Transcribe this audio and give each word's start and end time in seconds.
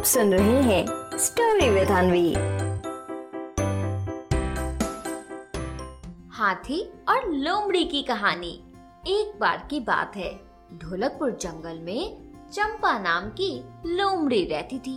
आप 0.00 0.06
सुन 0.06 0.32
रहे 0.34 0.60
हैं 0.62 1.18
स्टोरी 1.18 1.68
विद 1.70 1.88
अनवी 1.88 2.32
हाथी 6.28 6.80
और 7.08 7.28
लोमड़ी 7.30 7.84
की 7.84 8.02
कहानी। 8.02 8.52
एक 9.06 9.38
बार 9.40 9.66
की 9.70 9.80
बात 9.80 10.16
है। 10.16 10.30
ढोलकपुर 10.74 11.30
जंगल 11.30 11.78
में 11.78 12.32
चंपा 12.52 12.98
नाम 12.98 13.28
की 13.30 13.50
लोमड़ी 13.86 14.42
रहती 14.44 14.78
थी। 14.78 14.96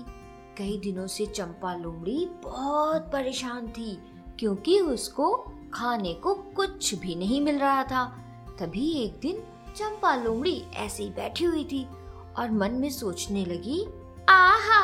कई 0.58 0.78
दिनों 0.84 1.08
से 1.08 1.26
चंपा 1.26 1.74
लोमड़ी 1.76 2.26
बहुत 2.44 3.10
परेशान 3.14 3.68
थी, 3.68 3.98
क्योंकि 4.40 4.80
उसको 4.80 5.34
खाने 5.74 6.14
को 6.14 6.34
कुछ 6.34 6.94
भी 6.96 7.16
नहीं 7.16 7.42
मिल 7.42 7.60
रहा 7.60 7.84
था। 7.84 8.06
तभी 8.60 8.92
एक 9.04 9.20
दिन 9.20 9.44
चंपा 9.76 10.16
लोमड़ी 10.16 10.64
ऐसे 10.76 11.04
ही 11.04 11.10
बैठी 11.10 11.46
हुई 11.46 11.64
थी 11.64 11.86
और 12.38 12.52
मन 12.52 12.72
में 12.72 12.90
सोचने 12.90 13.46
लगी, 13.46 13.86
आहा 14.30 14.83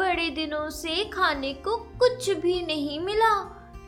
बड़े 0.00 0.30
दिनों 0.30 0.70
से 0.70 1.04
खाने 1.04 1.52
को 1.52 1.76
कुछ 1.76 2.30
भी 2.30 2.66
नहीं 2.66 3.00
मिला। 3.00 3.42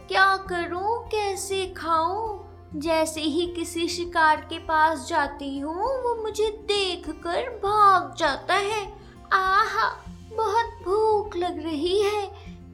क्या 0.09 0.37
करूँ, 0.37 1.09
कैसे 1.09 1.67
खाऊं? 1.67 2.41
जैसे 2.81 3.21
ही 3.21 3.47
किसी 3.47 3.89
शिकार 3.89 4.37
के 4.37 4.59
पास 4.59 5.09
जाती 5.09 5.59
हूँ, 5.59 5.75
वो 5.75 6.23
मुझे 6.23 6.49
देखकर 6.51 7.51
भाग 7.51 8.15
जाता 8.15 8.55
है। 8.55 8.93
आहा, 9.33 10.05
बहुत 10.37 10.85
भूख 10.85 11.37
लग 11.37 11.65
रही 11.65 12.03
है। 12.03 12.27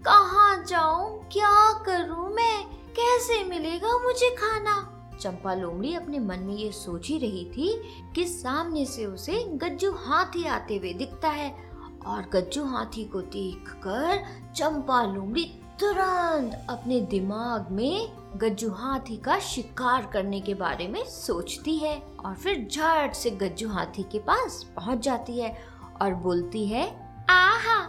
कहाँ 0.04 0.64
जाऊँ, 0.64 1.28
क्या 1.32 1.72
करूँ 1.72 2.34
मैं? 2.34 2.64
कैसे 2.72 3.44
मिलेगा 3.44 3.98
मुझे 3.98 4.30
खाना? 4.30 4.94
चंपा 5.20 5.54
लोमड़ी 5.54 5.94
अपने 5.94 6.18
मन 6.18 6.38
में 6.38 6.54
ये 6.54 6.72
सोच 6.72 7.08
ही 7.08 7.18
रही 7.18 7.44
थी 7.44 7.82
कि 8.14 8.24
सामने 8.26 8.86
से 8.86 9.06
उसे 9.06 9.44
गज्जू 9.48 9.92
हाथी 9.92 10.46
आते 10.46 10.76
हुए 10.76 10.92
दिखता 10.92 11.28
है। 11.28 11.67
और 12.06 12.22
गज्जू 12.32 12.64
हाथी 12.64 13.04
को 13.04 13.20
देखकर 13.20 14.24
चंपा 14.54 15.02
लोमड़ी 15.02 15.44
तुरंत 15.80 16.66
अपने 16.70 17.00
दिमाग 17.00 17.70
में 17.70 18.12
गज्जू 18.36 18.70
हाथी 18.70 19.16
का 19.16 19.38
शिकार 19.38 20.10
करने 20.12 20.40
के 20.40 20.54
बारे 20.54 20.88
में 20.88 21.04
सोचती 21.04 21.76
है 21.76 22.02
और 22.24 22.34
फिर 22.34 22.68
झट 22.72 23.14
से 23.14 23.30
गज्जू 23.30 23.68
हाथी 23.68 24.02
के 24.02 24.18
पास 24.18 24.66
पहुँच 24.76 24.98
जाती 24.98 25.38
है 25.40 25.62
और 26.02 26.14
बोलती 26.14 26.66
है, 26.66 26.84
आहा, 27.30 27.82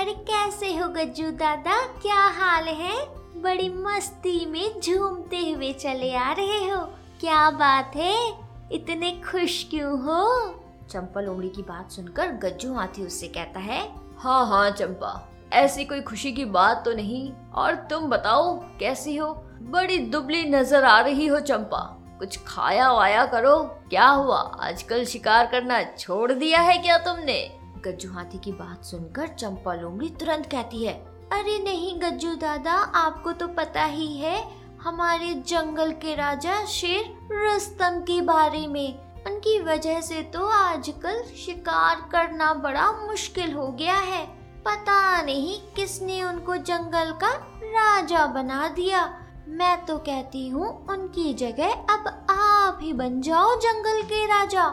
अरे 0.00 0.12
कैसे 0.12 0.76
हो 0.76 0.88
गज्जू 0.88 1.30
दादा? 1.30 1.86
क्या 1.86 2.26
हाल 2.28 2.64
है? 2.64 3.06
बड़ी 3.42 3.68
मस्ती 3.68 4.46
में 4.46 4.80
झूमते 4.80 5.50
हुए 5.50 5.72
चले 5.72 6.14
आ 6.14 6.32
रहे 6.32 6.70
हो। 6.70 6.80
क्या 7.20 7.50
बात 7.50 7.92
है? 7.96 8.34
इतने 8.72 9.22
खुश 9.30 9.66
क्यों 9.70 10.02
हो? 10.02 10.54
चंपा 10.90 11.20
लोमड़ी 11.20 11.48
की 11.48 11.62
बात 11.62 11.90
सुनकर 11.90 12.32
गज्जू 12.38 12.72
हाथी 12.74 13.02
उससे 13.02 13.28
कहता 13.28 13.60
है 13.60 13.82
हाँ 14.18 14.46
हाँ 14.46 14.70
चंपा, 14.70 15.28
ऐसी 15.52 15.84
कोई 15.84 16.00
खुशी 16.00 16.32
की 16.32 16.44
बात 16.44 16.84
तो 16.84 16.92
नहीं। 16.92 17.32
और 17.54 17.74
तुम 17.90 18.08
बताओ, 18.10 18.54
कैसी 18.80 19.16
हो? 19.16 19.32
बड़ी 19.62 19.98
दुबली 19.98 20.44
नज़र 20.50 20.84
आ 20.84 21.00
रही 21.00 21.26
हो, 21.26 21.40
चंपा। 21.40 21.80
कुछ 22.18 22.38
खाया 22.46 22.90
वाया 22.92 23.24
करो। 23.26 23.56
क्या 23.90 24.06
हुआ? 24.06 24.38
आजकल 24.60 25.04
शिकार 25.04 25.46
करना 25.46 25.82
छोड़ 25.98 26.32
दिया 26.32 26.60
है 26.60 26.78
क्या 26.78 26.98
तुमने? 26.98 27.40
गज्जू 27.84 28.12
हाथी 28.12 28.38
की 28.38 28.52
बात 28.52 28.84
सुनकर 28.84 29.28
चंपा 29.28 29.74
लोमड़ी 29.74 30.08
तुरंत 30.10 30.46
कहती 30.46 30.84
है, 30.84 30.92
अरे 31.32 31.58
नहीं, 31.64 32.00
गज्जू 32.00 32.34
दादा, 32.34 32.72
आपको 32.72 33.32
तो 33.32 33.48
पता 33.48 33.84
ही 33.84 34.16
है, 34.16 34.42
हमारे 34.82 35.32
जंगल 35.48 35.92
के 35.92 36.14
राजा 36.14 36.64
शेर 36.64 37.12
रस्तम 37.32 38.00
के 38.00 38.20
बारे 38.20 38.66
में 38.66 39.11
उनकी 39.26 39.58
वजह 39.60 40.00
से 40.00 40.22
तो 40.22 40.46
आजकल 40.46 41.22
शिकार 41.36 42.08
करना 42.12 42.52
बड़ा 42.54 42.90
मुश्किल 42.92 43.52
हो 43.52 43.66
गया 43.68 43.96
है। 43.96 44.24
पता 44.64 45.22
नहीं 45.22 45.58
किसने 45.76 46.22
उनको 46.22 46.56
जंगल 46.56 47.12
का 47.12 47.30
राजा 47.64 48.26
बना 48.26 48.68
दिया। 48.68 49.04
मैं 49.48 49.84
तो 49.86 49.98
कहती 49.98 50.48
हूँ, 50.48 50.86
उनकी 50.86 51.34
जगह 51.34 51.72
अब 51.90 52.26
आप 52.30 52.78
ही 52.82 52.92
बन 52.92 53.20
जाओ 53.20 53.54
जंगल 53.56 54.02
के 54.02 54.26
राजा। 54.26 54.68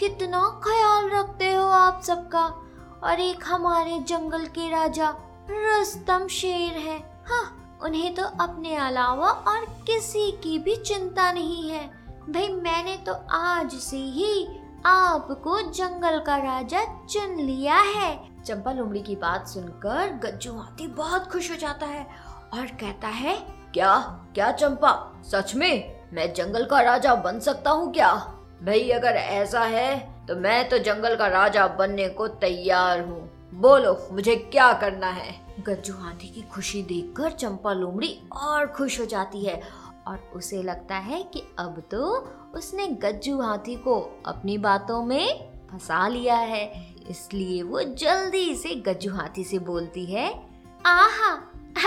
कितना 0.00 0.40
ख्याल 0.64 1.10
रखते 1.10 1.52
हो 1.52 1.66
आप 1.66 2.02
सबका। 2.02 2.44
और 3.04 3.20
एक 3.20 3.44
हमारे 3.44 3.98
जंगल 3.98 4.44
के 4.46 4.70
राजा 4.70 5.14
रस्तम 5.50 6.26
शेर 6.26 6.78
है। 6.78 6.98
हाँ 7.26 7.78
उन्हें 7.82 8.14
तो 8.14 8.22
अपने 8.40 8.76
अलावा 8.76 9.30
और 9.30 9.64
किसी 9.86 10.30
की 10.32 10.58
भी 10.58 10.76
चिंता 10.76 11.32
नहीं 11.32 11.70
है। 11.70 12.03
भाई 12.24 12.48
मैंने 12.48 12.96
तो 12.96 13.12
आज 13.30 13.72
से 13.74 13.96
ही 13.96 14.46
आपको 14.86 15.60
जंगल 15.70 16.18
का 16.18 16.36
राजा 16.36 16.84
चुन 17.04 17.34
लिया 17.36 17.78
है। 17.78 18.42
चंपा 18.44 18.72
लोमड़ी 18.72 19.00
की 19.00 19.16
बात 19.16 19.48
सुनकर 19.48 20.12
गज्जू 20.22 20.52
हाथी 20.52 20.86
बहुत 20.86 21.26
खुश 21.32 21.50
हो 21.50 21.56
जाता 21.56 21.86
है 21.86 22.04
और 22.54 22.66
कहता 22.80 23.08
है, 23.08 23.36
क्या 23.74 23.98
क्या 24.34 24.50
चंपा, 24.52 24.92
सच 25.24 25.54
में 25.54 26.00
मैं 26.12 26.32
जंगल 26.34 26.64
का 26.64 26.80
राजा 26.80 27.14
बन 27.16 27.40
सकता 27.40 27.70
हूँ 27.70 27.92
क्या? 27.92 28.12
भाई 28.62 28.88
अगर 28.90 29.16
ऐसा 29.16 29.62
है 29.62 29.96
तो 30.26 30.36
मैं 30.36 30.68
तो 30.68 30.78
जंगल 30.80 31.16
का 31.16 31.26
राजा 31.28 31.66
बनने 31.68 32.08
को 32.08 32.28
तैयार 32.28 33.00
हूँ। 33.00 33.22
बोलो, 33.54 33.96
मुझे 34.12 34.36
क्या 34.36 34.72
करना 34.72 35.10
है? 35.10 35.40
गज्जू 35.60 35.94
हाथी 35.94 36.28
की 36.28 36.42
खुशी 36.52 36.82
देखकर 36.82 37.30
चंपा 37.32 37.72
लोमड़ी 37.72 38.18
और 38.36 38.66
खुश 38.68 39.00
हो 39.00 39.04
जाती 39.06 39.44
है 39.44 39.60
और 40.08 40.30
उसे 40.36 40.62
लगता 40.62 40.96
है 40.96 41.22
कि 41.22 41.42
अब 41.58 41.82
तो 41.90 42.30
उसने 42.54 42.86
गज्जू 42.86 43.40
हाथी 43.40 43.74
को 43.76 44.22
अपनी 44.26 44.58
बातों 44.58 45.02
में 45.04 45.50
फंसा 45.72 46.08
लिया 46.08 46.36
है। 46.36 46.94
इसलिए 47.10 47.62
वो 47.62 47.82
जल्दी 47.82 48.54
से 48.54 48.74
गज्जू 48.74 49.14
हाथी 49.14 49.44
से 49.44 49.58
बोलती 49.58 50.06
है, 50.06 50.28
आहा, 50.86 51.32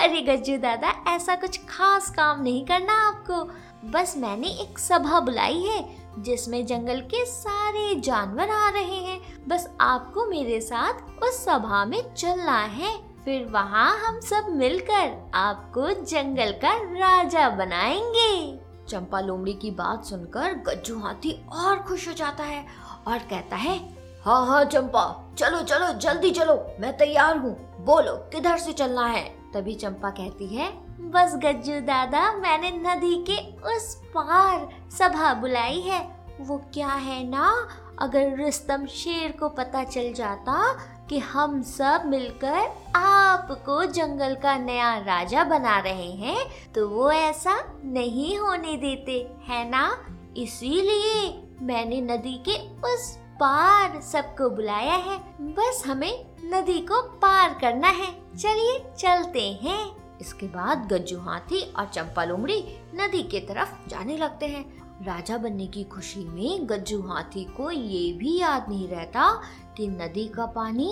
अरे 0.04 0.22
गज्जू 0.22 0.58
दादा, 0.58 0.94
ऐसा 1.08 1.36
कुछ 1.36 1.58
खास 1.58 2.10
काम 2.10 2.42
नहीं 2.42 2.66
करना 2.66 2.94
आपको। 3.08 3.44
बस 3.90 4.14
मैंने 4.18 4.48
एक 4.48 4.80
सभा 4.80 5.20
बुलाई 5.20 5.64
है, 5.64 5.98
जिसमें 6.20 6.66
जंगल 6.66 7.02
के 7.02 7.26
सारे 7.26 7.96
जानवर 7.96 8.50
आ 8.50 8.70
रहे 8.70 8.96
हैं। 8.96 9.48
बस 9.48 9.70
आपको 9.82 10.26
मेरे 10.26 10.62
साथ 10.62 11.24
उस 11.24 11.46
सभा 11.46 11.86
में 11.86 12.14
चलना 12.14 12.60
है। 12.60 13.07
फिर 13.28 13.46
वहाँ 13.46 13.98
हम 14.00 14.20
सब 14.20 14.46
मिलकर 14.50 15.32
आपको 15.34 16.06
जंगल 16.06 16.52
का 16.52 16.74
राजा 16.74 17.50
बनाएँगे। 17.50 18.60
चंपा 18.90 19.20
लोमड़ी 19.20 19.54
की 19.54 19.72
बात 19.72 20.06
सुनकर 20.06 20.54
गज्जू 20.54 21.00
हाथी 21.00 21.46
और 21.52 21.80
खुश 21.80 22.08
हो 22.08 22.14
जाता 22.14 22.44
है 22.44 22.66
और 23.08 23.18
कहता 23.18 23.56
है 23.56 23.78
हाँ 24.26 24.48
हाँ 24.48 24.66
चंपा, 24.66 25.34
चलो 25.38 25.62
चलो, 25.62 25.94
जल्दी 25.94 26.32
चलो, 26.32 26.78
मैं 26.80 26.98
तैयार 26.98 27.38
हूँ। 27.38 27.84
बोलो, 27.86 28.14
किधर 28.16 28.58
से 28.58 28.74
चलना 28.74 29.08
है? 29.08 29.24
तभी 29.54 29.76
चंपा 29.76 30.10
कहती 30.10 30.48
है, 30.48 30.72
बस 31.12 31.34
गज्जू 31.36 31.80
दादा, 31.80 32.34
मैंने 32.34 32.72
नदी 32.72 33.26
के 33.30 33.56
उस 33.76 33.96
पार 34.18 34.70
सभा 34.92 35.34
बुलाई 35.34 35.80
है। 35.80 36.18
वो 36.40 36.58
क्या 36.74 36.88
है 36.88 37.30
ना? 37.30 37.68
अगर 38.02 38.46
रुस्तम 38.46 38.86
शेर 38.86 39.32
को 39.32 39.50
पता 39.50 39.84
चल 39.84 40.14
जाता 40.14 40.78
कि 41.10 41.18
हम 41.18 41.62
सब 41.62 42.04
मिलकर 42.06 42.92
आपको 42.96 43.86
जंगल 43.86 44.36
का 44.36 44.58
नया 44.58 44.98
राजा 44.98 45.44
बना 45.44 45.80
रहे 45.80 46.12
हैं 46.12 46.72
तो 46.74 46.88
वो 46.90 47.12
ऐसा 47.12 47.82
नहीं 47.86 48.38
होने 48.38 48.78
देते, 48.78 49.32
है 49.48 49.70
ना? 49.70 50.08
इसीलिए 50.38 51.44
मैंने 51.62 52.02
नदी 52.02 52.44
के 52.50 52.58
उस 52.94 53.16
पार 53.16 54.02
सबको 54.02 54.50
बुलाया 54.50 54.94
है। 54.94 55.18
बस 55.42 55.84
हमें 55.88 56.26
नदी 56.44 56.80
को 56.80 57.02
पार 57.02 57.58
करना 57.62 57.88
है। 57.88 58.12
चलिए 58.38 58.80
चलते 58.98 59.52
हैं। 59.52 60.18
इसके 60.22 60.46
बाद 60.46 60.88
गज्जू 60.94 61.20
हाथी 61.20 61.62
और 61.74 61.86
चंपा 61.86 62.24
लोमड़ी 62.24 62.80
नदी 62.96 63.24
के 63.24 63.40
तरफ़ 63.40 63.90
जाने 63.90 64.18
लगते 64.18 64.46
हैं। 64.46 64.88
राजा 65.06 65.38
बनने 65.38 65.68
की 65.68 65.84
खुशी 65.84 66.20
में 66.20 66.70
गज्जू 66.70 67.02
हाथी 67.02 67.44
को 67.44 67.72
ये 67.72 68.14
भी 68.14 68.40
याद 68.40 68.66
नहीं 68.70 68.88
रहता 68.88 69.42
कि 69.78 69.88
नदी 69.88 70.28
का 70.28 70.46
पानी 70.46 70.92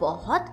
बहुत 0.00 0.46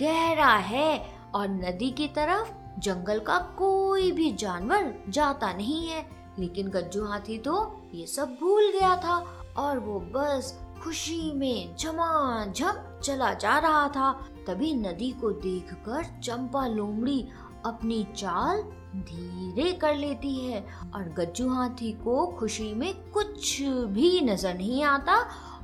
गहरा 0.00 0.54
है 0.54 0.98
और 1.34 1.48
नदी 1.48 1.90
की 1.90 2.08
तरफ़ 2.08 2.52
जंगल 2.80 3.18
का 3.18 3.38
कोई 3.58 4.10
भी 4.12 4.32
जानवर 4.32 4.94
जाता 5.08 5.52
नहीं 5.52 5.86
है। 5.88 6.06
लेकिन 6.38 6.68
गज्जू 6.68 7.04
हाथी 7.04 7.38
तो 7.38 7.54
ये 7.94 8.06
सब 8.06 8.36
भूल 8.40 8.70
गया 8.70 8.96
था 8.96 9.16
और 9.56 9.78
वो 9.78 9.98
बस 10.14 10.58
खुशी 10.84 11.32
में 11.34 11.76
झमाझम 11.76 13.00
चला 13.02 13.32
जा 13.34 13.58
रहा 13.58 13.88
था। 13.88 14.12
तभी 14.46 14.72
नदी 14.74 15.10
को 15.10 15.30
देखकर 15.30 16.04
चंपा 16.20 16.66
लोमड़ी 16.66 17.20
अपनी 17.66 18.06
चाल 18.16 18.62
धीरे 18.96 19.72
कर 19.72 19.94
लेती 19.94 20.34
है 20.36 20.60
और 20.94 21.08
गज्जू 21.08 21.48
हाथी 21.48 21.92
को 21.92 22.26
खुशी 22.38 22.72
में 22.74 22.92
कुछ 23.10 23.60
भी 23.88 24.20
नज़र 24.20 24.54
नहीं 24.54 24.82
आता 24.84 25.16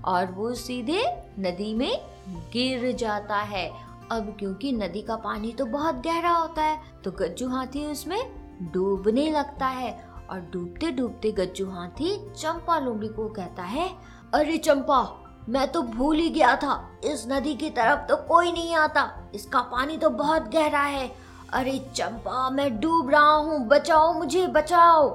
और 0.07 0.33
वो 0.33 0.55
सीधे 0.55 1.03
नदी 1.39 1.73
में 1.75 2.01
गिर 2.53 2.91
जाता 2.93 3.37
है। 3.37 3.69
अब 4.13 4.35
क्योंकि 4.39 4.73
नदी 4.73 5.03
का 5.03 5.17
पानी 5.17 5.53
तो 5.53 5.65
बहुत 5.67 6.03
गहरा 6.05 6.31
होता 6.31 6.63
है 6.63 6.81
तो 7.05 7.11
गज्जू 7.11 7.49
हाथी 7.49 7.85
उसमें 7.87 8.21
डूबने 8.73 9.31
लगता 9.31 9.67
है 9.67 9.91
और 10.31 10.41
डूबते 10.53 10.91
डूबते 10.91 11.33
गज्जू 11.33 11.71
हाथी 11.71 12.17
चंपा 12.33 12.79
लोमड़ी 12.79 13.09
को 13.09 13.29
कहता 13.29 13.63
है, 13.63 13.89
अरे 14.35 14.57
चंपा, 14.59 15.03
मैं 15.49 15.67
तो 15.73 15.83
भूल 15.83 16.17
ही 16.17 16.29
गया 16.31 16.55
था, 16.57 16.81
इस 17.05 17.27
नदी 17.29 17.55
की 17.55 17.71
तरफ़ 17.71 18.07
तो 18.09 18.17
कोई 18.29 18.53
नहीं 18.53 18.75
आता, 18.75 19.11
इसका 19.35 19.61
पानी 19.63 19.97
तो 19.99 20.11
बहुत 20.11 20.49
गहरा 20.53 20.83
है। 20.83 21.11
अरे 21.53 21.79
चंपा, 21.95 22.49
मैं 22.51 22.79
डूब 22.81 23.11
रहा 23.11 23.33
हूँ, 23.33 23.59
बचाओ 23.69 24.13
मुझे, 24.13 24.47
बचाओ। 24.47 25.09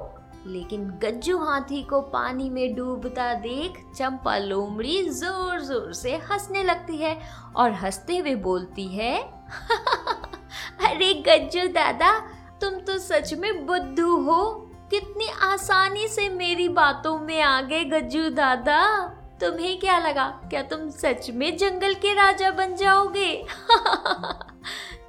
लेकिन 0.46 0.84
गज्जू 1.02 1.38
हाथी 1.38 1.82
को 1.82 2.00
पानी 2.00 2.50
में 2.50 2.74
डूबता 2.74 3.34
देख 3.34 3.84
चंपा 3.96 4.38
लोमड़ी 4.38 5.08
ज़ोर 5.08 5.60
ज़ोर 5.60 5.92
से 5.92 6.16
हंसने 6.16 6.62
लगती 6.62 6.96
है 6.96 7.20
और 7.56 7.72
हँसते 7.72 8.16
हुए 8.16 8.34
बोलती 8.34 8.86
है, 8.88 9.16
अरे 10.88 11.14
गज्जू 11.14 11.66
दादा, 11.68 12.18
तुम 12.60 12.70
तो 12.70 12.98
सच 12.98 13.34
में 13.34 13.66
बुद्धू 13.66 14.16
हो। 14.16 14.68
कितनी 14.90 15.26
आसानी 15.42 16.08
से 16.08 16.28
मेरी 16.28 16.68
बातों 16.68 17.18
में 17.18 17.40
आ 17.42 17.60
गए 17.60 17.84
गज्जू 17.84 18.30
दादा। 18.30 19.06
तुम्हें 19.40 19.78
क्या 19.80 19.98
लगा, 19.98 20.28
क्या 20.50 20.62
तुम 20.62 20.90
सच 20.90 21.30
में 21.30 21.56
जंगल 21.56 21.94
के 21.94 22.14
राजा 22.14 22.50
बन 22.50 22.76
जाओगे? 22.76 23.34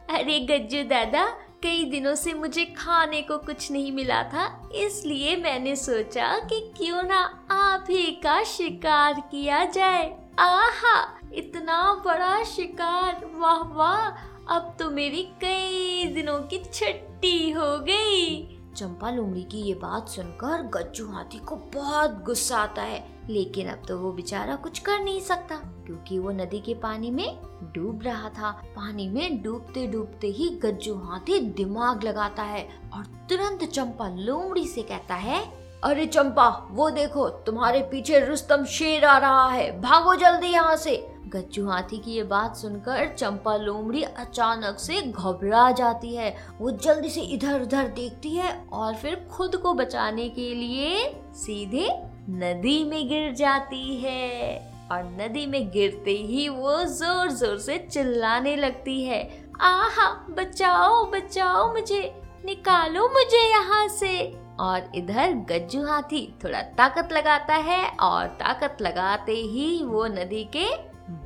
अरे 0.09 0.39
गज्जू 0.39 0.83
दादा 0.83 1.25
कई 1.63 1.83
दिनों 1.85 2.13
से 2.15 2.33
मुझे 2.33 2.65
खाने 2.77 3.21
को 3.21 3.37
कुछ 3.37 3.71
नहीं 3.71 3.91
मिला 3.91 4.21
था, 4.23 4.69
इसलिए 4.75 5.35
मैंने 5.35 5.75
सोचा 5.75 6.37
कि 6.39 6.59
क्यों 6.77 7.03
ना 7.03 7.19
आप 7.51 7.85
ही 7.89 8.11
का 8.23 8.41
शिकार 8.43 9.19
किया 9.31 9.63
जाए। 9.65 10.05
आहा, 10.39 10.97
इतना 11.33 11.81
बड़ा 12.05 12.43
शिकार, 12.45 13.25
वाह 13.35 13.61
वाह, 13.75 14.09
अब 14.55 14.75
तो 14.79 14.89
मेरी 14.91 15.23
कई 15.41 16.03
दिनों 16.13 16.39
की 16.43 16.63
छट्टी 16.65 17.51
हो 17.51 17.77
गई। 17.79 18.52
चंपा 18.75 19.09
लोमड़ी 19.11 19.43
की 19.43 19.61
ये 19.61 19.73
बात 19.73 20.09
सुनकर 20.09 20.61
गज्जू 20.73 21.07
हाथी 21.07 21.37
को 21.39 21.55
बहुत 21.73 22.23
गुस्सा 22.23 22.57
आता 22.57 22.81
है। 22.81 23.03
लेकिन 23.29 23.67
अब 23.67 23.81
तो 23.87 23.97
वो 23.99 24.11
बेचारा 24.11 24.55
कुछ 24.55 24.79
कर 24.79 24.99
नहीं 24.99 25.19
सकता, 25.19 25.55
क्योंकि 25.85 26.17
वो 26.19 26.31
नदी 26.31 26.59
के 26.59 26.73
पानी 26.73 27.11
में 27.11 27.39
डूब 27.75 28.01
रहा 28.03 28.29
था। 28.29 28.51
पानी 28.75 29.07
में 29.09 29.41
डूबते 29.43 29.85
डूबते 29.87 30.27
ही 30.27 30.49
गज्जू 30.63 30.95
हाथी 30.95 31.39
दिमाग 31.39 32.03
लगाता 32.03 32.43
है 32.43 32.67
और 32.93 33.05
तुरंत 33.29 33.63
चंपा 33.63 34.09
लोमड़ी 34.09 34.67
से 34.67 34.81
कहता 34.81 35.15
है, 35.15 35.41
अरे 35.83 36.05
चंपा, 36.05 36.47
वो 36.71 36.89
देखो, 36.89 37.29
तुम्हारे 37.29 37.81
पीछे 37.81 38.19
रुस्तम 38.19 38.65
शेर 38.65 39.05
आ 39.05 39.17
रहा 39.17 39.47
है। 39.47 39.81
भागो 39.81 40.15
जल्दी 40.15 40.47
यहाँ 40.47 40.75
से। 40.75 41.12
गज्जू 41.35 41.67
हाथी 41.67 41.97
की 41.97 42.11
ये 42.11 42.23
बात 42.23 42.55
सुनकर 42.55 43.07
चंपा 43.09 43.55
लोमड़ी 43.57 44.01
अचानक 44.03 44.79
से 44.79 45.01
घबरा 45.01 45.69
जाती 45.71 46.15
है। 46.15 46.35
वो 46.59 46.71
जल्दी 46.73 47.09
से 47.09 47.21
इधर 47.21 47.61
उधर 47.61 47.87
देखती 47.95 48.29
है 48.29 48.53
और 48.73 48.95
फिर 48.95 49.15
खुद 49.31 49.55
को 49.55 49.73
बचाने 49.73 50.27
के 50.29 50.53
लिए 50.55 51.07
सीधे 51.35 51.87
नदी 52.31 52.83
में 52.83 53.07
गिर 53.07 53.33
जाती 53.33 53.95
है। 53.95 54.71
और 54.91 55.03
नदी 55.11 55.45
में 55.45 55.69
गिरते 55.71 56.11
ही 56.11 56.47
वो 56.49 56.83
ज़ोर 56.85 57.29
ज़ोर 57.31 57.57
से 57.59 57.77
चिल्लाने 57.91 58.55
लगती 58.55 59.03
है। 59.03 59.21
आहा, 59.61 60.07
बचाओ 60.29 61.05
बचाओ 61.11 61.71
मुझे, 61.73 62.01
निकालो 62.45 63.07
मुझे 63.09 63.43
यहाँ 63.49 63.87
से। 63.89 64.15
और 64.59 64.91
इधर 64.95 65.33
गज्जू 65.49 65.83
हाथी 65.85 66.21
थोड़ा 66.43 66.61
ताकत 66.77 67.13
लगाता 67.13 67.55
है 67.67 67.85
और 68.01 68.25
ताकत 68.39 68.81
लगाते 68.81 69.33
ही 69.33 69.83
वो 69.83 70.05
नदी 70.07 70.43
के 70.55 70.65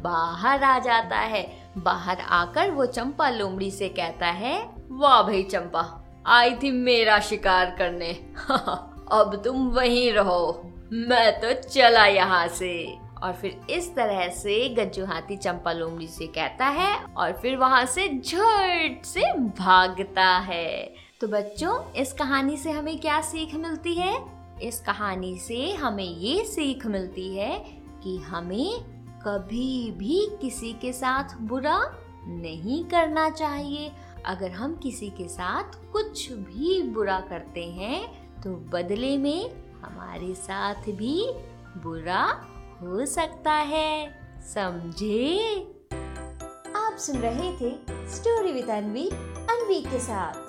बाहर 0.04 0.64
आ 0.64 0.80
जाता 0.80 1.20
है। 1.20 1.72
बाहर 1.78 2.20
आकर 2.20 2.72
वो 2.72 2.86
चंपा 2.86 3.30
लोमड़ी 3.30 3.72
से 3.72 3.90
कहता 3.90 4.28
है, 4.28 4.70
वाह 4.92 5.22
भाई 5.24 5.44
चंपा, 5.44 6.04
आई 6.26 6.56
थी 6.56 6.72
मेरा 6.72 7.20
शिकार 7.20 7.76
करने। 7.80 8.14
अब 9.12 9.42
तुम 9.46 9.68
वहीं 9.68 10.12
रहो, 10.12 10.72
मैं 10.94 11.42
तो 11.42 11.54
चला 11.70 12.06
यहाँ 12.06 12.48
से। 12.48 12.98
और 13.24 13.34
फिर 13.34 13.62
इस 13.70 13.96
तरह 13.96 14.28
से 14.30 14.70
गज्जू 14.70 15.06
हाथी 15.06 15.38
चंपा 15.38 15.72
लोमड़ी 15.72 16.08
से 16.08 16.28
कहता 16.28 16.66
है 16.66 17.04
और 17.18 17.32
फिर 17.32 17.58
वहाँ 17.58 17.86
से 17.86 18.08
झट 18.08 19.06
से 19.06 19.34
भागता 19.38 20.38
है। 20.38 20.94
तो 21.22 21.28
बच्चों, 21.28 21.94
इस 21.94 22.14
कहानी 22.14 22.58
से 22.58 22.72
हमें 22.72 23.00
क्या 23.00 23.22
सीख 23.22 23.56
मिलती 23.56 23.94
है? 23.94 24.24
इस 24.64 24.80
कहानी 24.80 25.38
से 25.38 25.72
हमें 25.72 26.04
ये 26.04 26.44
सीख 26.44 26.86
मिलती 26.86 27.36
है 27.36 27.60
कि 28.04 28.18
हमें 28.18 28.97
कभी 29.28 29.92
भी 29.92 30.38
किसी 30.42 30.74
के 30.74 30.94
साथ 30.94 31.38
बुरा 31.42 31.80
नहीं 32.28 32.86
करना 32.86 33.30
चाहिए। 33.30 33.92
अगर 34.26 34.52
हम 34.52 34.76
किसी 34.76 35.10
के 35.10 35.28
साथ 35.28 35.76
कुछ 35.92 36.32
भी 36.32 36.82
बुरा 36.84 37.20
करते 37.20 37.64
हैं 37.64 38.00
तो 38.42 38.50
बदले 38.50 39.18
में 39.18 39.50
हमारे 39.82 40.34
साथ 40.36 40.90
भी 40.92 41.34
बुरा 41.78 42.24
हो 42.82 43.06
सकता 43.06 43.54
है। 43.54 44.10
समझे? 44.42 45.38
आप 46.76 46.98
सुन 46.98 47.18
रहे 47.18 47.52
थे 47.52 47.76
स्टोरी 48.08 48.52
विद 48.52 48.70
अनवी 48.70 49.10
अनवी 49.10 49.82
के 49.82 50.00
साथ। 50.00 50.47